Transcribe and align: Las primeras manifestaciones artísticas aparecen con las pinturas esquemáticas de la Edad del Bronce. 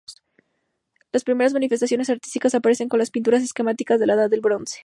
Las 1.11 1.23
primeras 1.23 1.53
manifestaciones 1.53 2.09
artísticas 2.09 2.55
aparecen 2.55 2.89
con 2.89 2.97
las 2.97 3.11
pinturas 3.11 3.43
esquemáticas 3.43 3.99
de 3.99 4.07
la 4.07 4.15
Edad 4.15 4.31
del 4.31 4.41
Bronce. 4.41 4.79